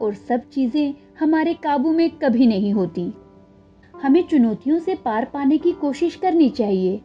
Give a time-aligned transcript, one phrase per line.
[0.00, 3.12] और सब चीज़ें हमारे काबू में कभी नहीं होती।
[4.02, 7.00] हमें चुनौतियों से पार पाने की कोशिश करनी चाहिए,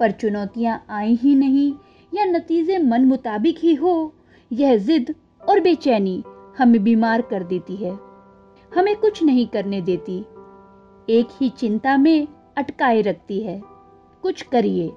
[0.00, 1.72] पर चुनौतियाँ आई ही नहीं
[2.14, 4.14] या नतीजे मन मुताबिक ही हो,
[4.52, 5.14] यह जिद
[5.48, 6.22] और बेचैनी
[6.58, 7.98] हमें बीमार कर देती है।
[8.72, 10.18] हमें कुछ नहीं करने देती।
[11.08, 13.62] एक ही चिंता में अटकाए रखती है।
[14.22, 14.90] कुछ करिए।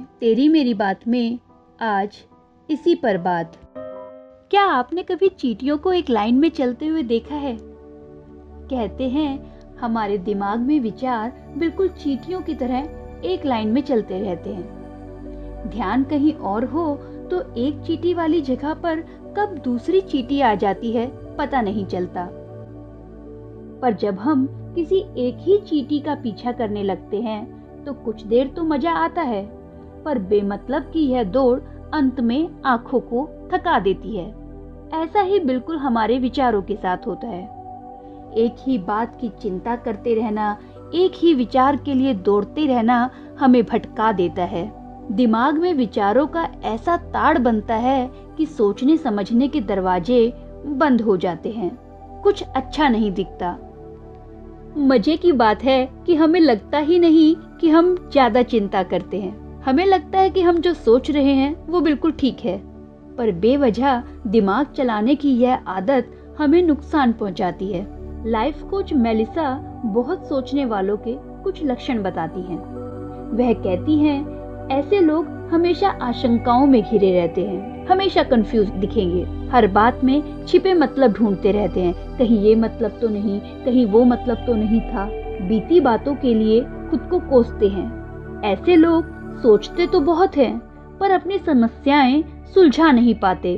[0.00, 1.38] तेरी मेरी बात में
[1.80, 2.16] आज
[2.70, 3.67] इसी पर बात।
[4.50, 7.56] क्या आपने कभी चीटियों को एक लाइन में चलते हुए देखा है?
[8.70, 14.50] कहते हैं, हमारे दिमाग में विचार बिल्कुल चीटियों की तरह एक लाइन में चलते रहते
[14.50, 16.94] हैं। ध्यान कहीं और हो
[17.30, 19.00] तो एक चीटी वाली जगह पर
[19.36, 22.28] कब दूसरी चीटी आ जाती है, पता नहीं चलता।
[23.82, 28.48] पर जब हम किसी एक ही चीटी का पीछा करने लगते हैं तो कुछ देर
[28.48, 29.46] तो मज़ा आता है।
[30.04, 31.58] पर बेमतलब की यह दौड़
[31.94, 34.28] अंत में आँखों को थका देती है।
[34.94, 37.42] ऐसा ही बिल्कुल हमारे विचारों के साथ होता है।
[38.36, 40.56] एक ही बात की चिंता करते रहना,
[40.94, 43.08] एक ही विचार के लिए दौड़ते रहना
[43.40, 44.70] हमें भटका देता है।
[45.12, 50.32] दिमाग में विचारों का ऐसा ताड़ बनता है कि सोचने समझने के दरवाजे
[50.66, 51.70] बंद हो जाते हैं।
[52.22, 53.56] कुछ अच्छा नहीं दिखता।
[54.78, 59.62] मज़े की बात है कि हमें लगता ही नहीं कि हम ज़्यादा चिंता करते हैं।
[59.62, 62.56] हमें लगता है कि हम जो सोच रहे हैं वो बिल्कुल ठीक है।
[63.18, 67.86] पर बेवजह दिमाग चलाने की यह आदत हमें नुकसान पहुंचाती है।
[68.30, 72.58] लाइफ कोच मेलिसा बहुत सोचने वालों के कुछ लक्षण बताती हैं।
[73.36, 79.66] वह कहती हैं, ऐसे लोग हमेशा आशंकाओं में घिरे रहते हैं, हमेशा कंफ्यूज दिखेंगे। हर
[79.66, 84.36] बात में छिपे मतलब ढूंढते रहते हैं। कहीं ये मतलब तो नहीं, कहीं वो मतलब
[84.36, 85.08] तो नहीं था।
[85.48, 89.04] बीती बातों के लिए खुद को कोसते हैं। ऐसे लोग
[89.42, 90.58] सोचते तो बहुत हैं,
[91.00, 92.24] पर अपनी समस्याएँ
[92.54, 93.56] सुलझा नहीं पाते।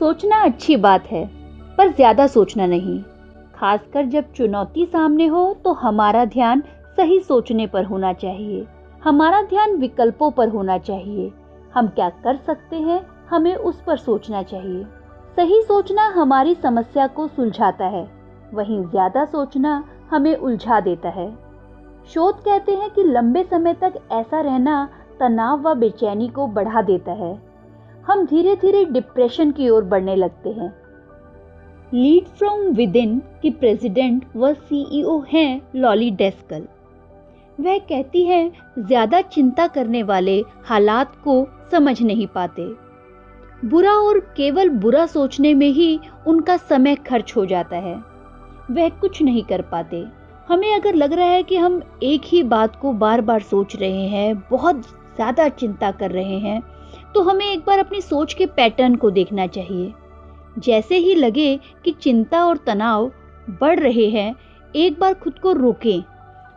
[0.00, 1.24] सोचना अच्छी बात है,
[1.78, 3.02] पर ज़्यादा सोचना नहीं।
[3.54, 6.62] खासकर जब चुनौती सामने हो तो हमारा ध्यान
[6.96, 8.66] सही सोचने पर होना चाहिए।
[9.02, 11.30] हमारा ध्यान विकल्पों पर होना चाहिए।
[11.74, 13.00] हम क्या कर सकते हैं,
[13.30, 14.84] हमें उस पर सोचना चाहिए।
[15.36, 18.06] सही सोचना हमारी समस्या को सुलझाता है।
[18.54, 21.30] वहीं ज़्यादा सोचना हमें उलझा देता है।
[22.10, 24.88] शोध कहते हैं कि लंबे समय तक ऐसा रहना
[25.20, 27.32] तनाव व बेचैनी को बढ़ा देता है।
[28.06, 30.72] हम धीरे धीरे डिप्रेशन की ओर बढ़ने लगते हैं।
[31.92, 36.66] लीड फ्रॉम विद इन की प्रेसिडेंट व सीईओ हैं लॉली डेस्कल
[37.58, 42.66] वह कहती है, ज़्यादा चिंता करने वाले हालात को समझ नहीं पाते।
[43.62, 47.94] बुरा और केवल बुरा सोचने में ही उनका समय खर्च हो जाता है।
[48.70, 50.04] वह कुछ नहीं कर पाते।
[50.48, 54.06] हमें अगर लग रहा है कि हम एक ही बात को बार बार सोच रहे
[54.08, 56.60] हैं, बहुत ज़्यादा चिंता कर रहे हैं
[57.14, 59.92] तो हमें एक बार अपनी सोच के पैटर्न को देखना चाहिए।
[60.58, 63.10] जैसे ही लगे कि चिंता और तनाव
[63.60, 64.34] बढ़ रहे हैं,
[64.74, 66.02] एक बार खुद को रोकें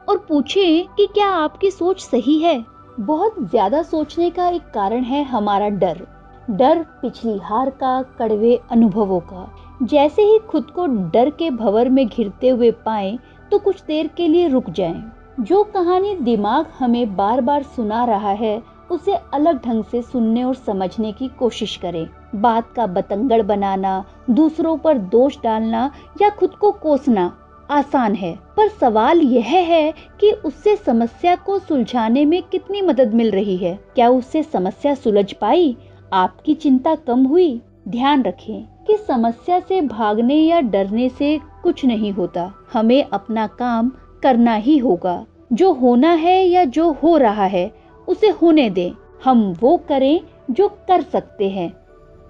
[0.07, 2.63] और पूछें कि क्या आपकी सोच सही है।
[2.99, 6.05] बहुत ज़्यादा सोचने का एक कारण है हमारा डर।
[6.49, 9.51] डर पिछली हार का, कड़वे अनुभवों का।
[9.84, 13.17] जैसे ही खुद को डर के भवर में घिरते हुए पाए
[13.51, 18.31] तो कुछ देर के लिए रुक जाएँ। जो कहानी दिमाग हमें बार बार सुना रहा
[18.31, 18.61] है
[18.91, 24.78] उसे अलग ढंग से सुनने और समझने की कोशिश करें। बात का बतंगड़ बनाना, दूसरों
[24.78, 25.91] पर दोष डालना
[26.22, 27.37] या खुद को कोसना
[27.72, 33.32] आसान है। पर सवाल यह है कि उससे समस्या को सुलझाने में कितनी मदद मिल
[33.32, 33.79] रही है?
[33.96, 35.78] क्या उससे समस्या सुलझ पाई?
[36.14, 37.61] आपकी चिंता कम हुई?
[37.87, 43.91] ध्यान रखें कि समस्या से भागने या डरने से कुछ नहीं होता। हमें अपना काम
[44.23, 48.91] करना ही होगा। जो होना है या जो हो रहा है उसे होने दें।
[49.23, 50.19] हम वो करें
[50.52, 51.69] जो कर सकते हैं।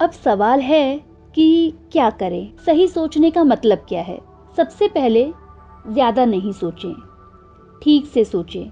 [0.01, 0.97] अब सवाल है
[1.35, 2.55] कि क्या करें?
[2.57, 4.19] सही सोचने का मतलब क्या है?
[4.57, 5.25] सबसे पहले
[5.87, 6.93] ज़्यादा नहीं सोचें।
[7.83, 8.71] ठीक से सोचें।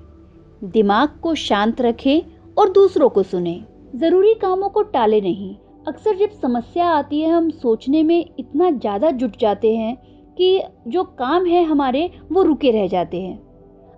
[0.64, 2.22] दिमाग को शांत रखें
[2.58, 3.62] और दूसरों को सुने।
[3.96, 5.56] ज़रूरी कामों को टाले नहीं।
[5.88, 9.96] अक्सर जब समस्या आती है, हम सोचने में इतना ज़्यादा जुट जाते हैं
[10.38, 13.38] कि जो काम है हमारे, वो रुके रह जाते हैं।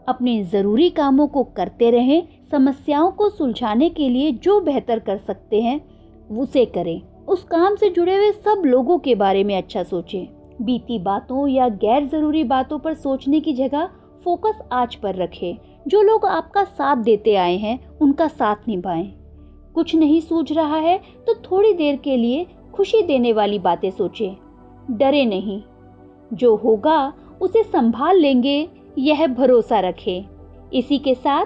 [0.07, 2.21] अपने ज़रूरी कामों को करते रहें
[2.51, 5.81] समस्याओं को सुलझाने के लिए जो बेहतर कर सकते हैं,
[6.37, 10.27] उसे करें। उस काम से जुड़े हुए सब लोगों के बारे में अच्छा सोचें।
[10.61, 13.89] बीती बातों या गैर ज़रूरी बातों पर सोचने की जगह
[14.23, 15.57] फोकस आज पर रखें।
[15.87, 19.13] जो लोग आपका साथ देते आए हैं, उनका साथ निभाएँ।
[19.75, 20.97] कुछ नहीं सूझ रहा है
[21.27, 24.35] तो थोड़ी देर के लिए खुशी देने वाली बातें सोचें।
[24.91, 25.61] डरे नहीं।
[26.33, 30.25] जो होगा, उसे संभाल लेंगे, यह भरोसा रखें।
[30.73, 31.45] इसी के साथ